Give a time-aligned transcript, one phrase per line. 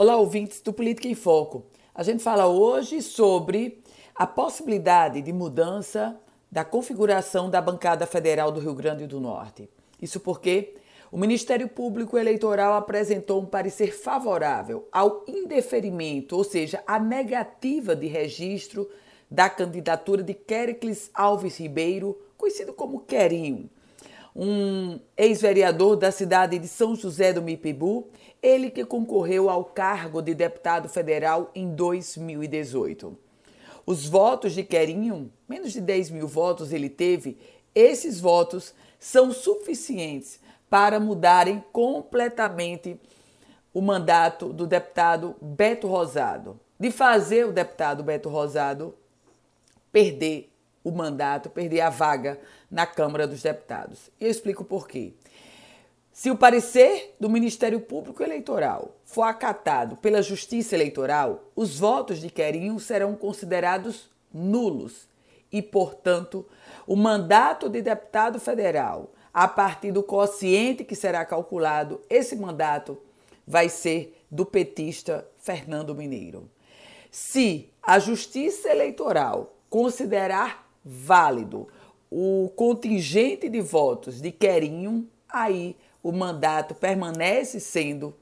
[0.00, 1.66] Olá, ouvintes do Política em Foco.
[1.92, 3.82] A gente fala hoje sobre
[4.14, 6.16] a possibilidade de mudança
[6.48, 9.68] da configuração da bancada federal do Rio Grande do Norte.
[10.00, 10.76] Isso porque
[11.10, 18.06] o Ministério Público Eleitoral apresentou um parecer favorável ao indeferimento, ou seja, a negativa de
[18.06, 18.88] registro
[19.28, 23.68] da candidatura de Quericles Alves Ribeiro, conhecido como Querinho,
[24.40, 28.06] um ex-vereador da cidade de São José do Mipibu,
[28.40, 33.18] ele que concorreu ao cargo de deputado federal em 2018.
[33.84, 37.36] Os votos de Querinho, menos de 10 mil votos ele teve,
[37.74, 40.38] esses votos são suficientes
[40.70, 42.96] para mudarem completamente
[43.74, 48.94] o mandato do deputado Beto Rosado, de fazer o deputado Beto Rosado
[49.90, 50.48] perder
[50.88, 52.38] o mandato, perder a vaga
[52.70, 54.10] na Câmara dos Deputados.
[54.20, 55.12] E eu explico por quê.
[56.12, 62.28] Se o parecer do Ministério Público Eleitoral for acatado pela Justiça Eleitoral, os votos de
[62.28, 65.06] Querinho serão considerados nulos
[65.52, 66.44] e, portanto,
[66.86, 72.98] o mandato de deputado federal, a partir do quociente que será calculado, esse mandato
[73.46, 76.50] vai ser do petista Fernando Mineiro.
[77.10, 81.68] Se a Justiça Eleitoral considerar válido
[82.10, 88.14] o contingente de votos de Querinho, aí o mandato permanece sendo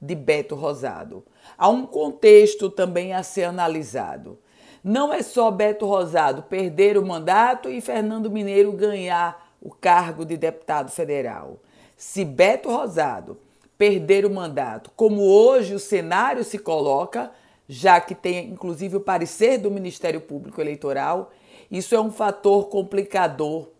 [0.00, 1.24] de Beto Rosado.
[1.58, 4.38] Há um contexto também a ser analisado.
[4.82, 10.36] Não é só Beto Rosado perder o mandato e Fernando Mineiro ganhar o cargo de
[10.36, 11.58] deputado federal.
[11.96, 13.38] Se Beto Rosado
[13.78, 17.30] perder o mandato, como hoje o cenário se coloca,
[17.68, 21.32] já que tem inclusive o parecer do Ministério Público Eleitoral,
[21.72, 23.70] isso é um fator complicador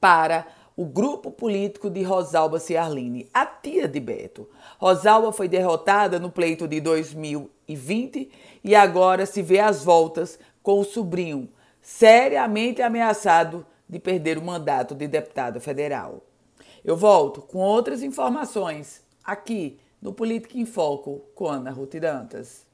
[0.00, 4.48] para o grupo político de Rosalba Ciarline, a tia de Beto.
[4.78, 8.30] Rosalba foi derrotada no pleito de 2020
[8.62, 11.48] e agora se vê às voltas com o sobrinho,
[11.80, 16.22] seriamente ameaçado de perder o mandato de deputado federal.
[16.84, 22.64] Eu volto com outras informações aqui no Política em Foco com Ana Ruth Dantas.